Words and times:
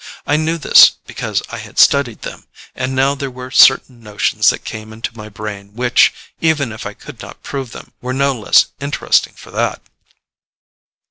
I 0.25 0.35
knew 0.35 0.57
this, 0.57 0.93
because 1.05 1.43
I 1.51 1.59
had 1.59 1.77
studied 1.77 2.23
them, 2.23 2.47
and 2.73 2.95
now 2.95 3.13
there 3.13 3.29
were 3.29 3.51
certain 3.51 4.01
notions 4.01 4.49
that 4.49 4.63
came 4.63 4.91
into 4.91 5.15
my 5.15 5.29
brain 5.29 5.75
which, 5.75 6.11
even 6.39 6.71
if 6.71 6.87
I 6.87 6.95
could 6.95 7.21
not 7.21 7.43
prove 7.43 7.71
them, 7.71 7.93
were 8.01 8.11
no 8.11 8.33
less 8.33 8.71
interesting 8.79 9.33
for 9.33 9.51
that. 9.51 9.79